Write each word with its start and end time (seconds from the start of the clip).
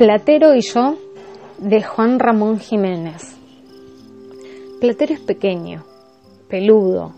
Platero 0.00 0.54
y 0.54 0.62
yo 0.62 0.96
de 1.58 1.82
Juan 1.82 2.18
Ramón 2.18 2.58
Jiménez. 2.58 3.36
Platero 4.80 5.12
es 5.12 5.20
pequeño, 5.20 5.84
peludo, 6.48 7.12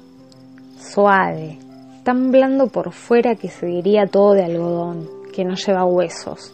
suave, 0.81 1.61
tan 2.03 2.33
blando 2.33 2.67
por 2.67 2.91
fuera 2.91 3.37
que 3.37 3.51
se 3.51 3.67
diría 3.67 4.09
todo 4.09 4.33
de 4.33 4.43
algodón, 4.43 5.09
que 5.33 5.45
no 5.45 5.55
lleva 5.55 5.85
huesos. 5.85 6.53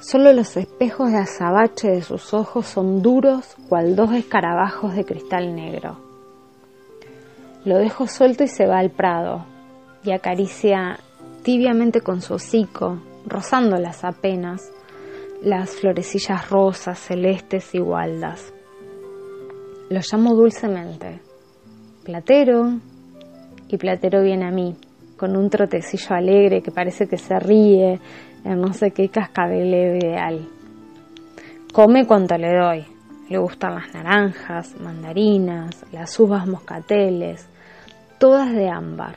Solo 0.00 0.32
los 0.32 0.56
espejos 0.56 1.12
de 1.12 1.18
azabache 1.18 1.90
de 1.90 2.00
sus 2.00 2.32
ojos 2.32 2.64
son 2.64 3.02
duros 3.02 3.54
cual 3.68 3.94
dos 3.94 4.14
escarabajos 4.14 4.94
de 4.94 5.04
cristal 5.04 5.54
negro. 5.54 5.98
Lo 7.66 7.76
dejo 7.76 8.06
suelto 8.06 8.44
y 8.44 8.48
se 8.48 8.66
va 8.66 8.78
al 8.78 8.88
prado, 8.88 9.44
y 10.04 10.12
acaricia 10.12 10.98
tibiamente 11.42 12.00
con 12.00 12.22
su 12.22 12.32
hocico, 12.32 12.96
rozándolas 13.26 14.04
apenas, 14.04 14.72
las 15.42 15.70
florecillas 15.70 16.48
rosas, 16.50 16.98
celestes 16.98 17.74
y 17.74 17.80
gualdas. 17.80 18.52
Lo 19.90 20.00
llamo 20.00 20.34
dulcemente. 20.34 21.20
Platero. 22.04 22.78
Y 23.68 23.76
Platero 23.76 24.22
viene 24.22 24.46
a 24.46 24.50
mí, 24.50 24.76
con 25.16 25.36
un 25.36 25.50
trotecillo 25.50 26.14
alegre 26.14 26.62
que 26.62 26.70
parece 26.70 27.08
que 27.08 27.16
se 27.16 27.38
ríe 27.38 27.98
en 28.44 28.60
no 28.60 28.72
sé 28.72 28.90
qué 28.90 29.08
cascabeleo 29.08 29.96
ideal. 29.96 30.48
Come 31.72 32.06
cuanto 32.06 32.36
le 32.36 32.54
doy. 32.54 32.84
Le 33.28 33.38
gustan 33.38 33.76
las 33.76 33.94
naranjas, 33.94 34.78
mandarinas, 34.78 35.86
las 35.90 36.20
uvas 36.20 36.46
moscateles, 36.46 37.48
todas 38.18 38.52
de 38.52 38.68
ámbar. 38.68 39.16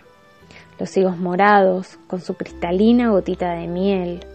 Los 0.79 0.95
higos 0.95 1.17
morados, 1.17 1.99
con 2.07 2.21
su 2.21 2.33
cristalina 2.35 3.09
gotita 3.09 3.51
de 3.55 3.67
miel, 3.67 4.25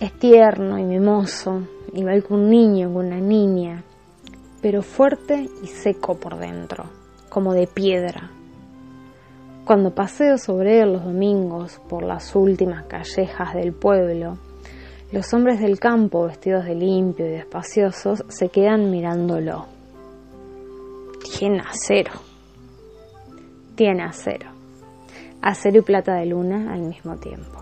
es 0.00 0.12
tierno 0.18 0.78
y 0.78 0.84
mimoso, 0.84 1.62
igual 1.94 2.22
que 2.22 2.34
un 2.34 2.50
niño, 2.50 2.90
que 2.90 2.96
una 2.96 3.18
niña, 3.18 3.82
pero 4.60 4.82
fuerte 4.82 5.48
y 5.62 5.66
seco 5.66 6.16
por 6.16 6.38
dentro, 6.38 6.84
como 7.28 7.54
de 7.54 7.66
piedra. 7.66 8.30
Cuando 9.64 9.94
paseo 9.94 10.38
sobre 10.38 10.80
él 10.80 10.92
los 10.92 11.04
domingos 11.04 11.80
por 11.88 12.04
las 12.04 12.36
últimas 12.36 12.84
callejas 12.84 13.54
del 13.54 13.72
pueblo, 13.72 14.38
los 15.12 15.32
hombres 15.32 15.60
del 15.60 15.78
campo, 15.78 16.26
vestidos 16.26 16.64
de 16.64 16.74
limpio 16.74 17.26
y 17.26 17.30
despaciosos, 17.30 18.24
se 18.28 18.48
quedan 18.48 18.90
mirándolo. 18.90 19.66
Tiene 21.38 21.60
acero. 21.60 22.12
Tiene 23.74 24.04
acero. 24.04 24.50
Acero 25.42 25.78
y 25.78 25.82
plata 25.82 26.14
de 26.14 26.26
luna 26.26 26.72
al 26.72 26.82
mismo 26.82 27.16
tiempo. 27.16 27.60